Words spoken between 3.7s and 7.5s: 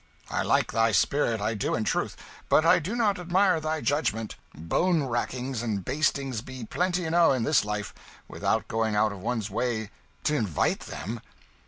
judgment. Bone rackings and bastings be plenty enow in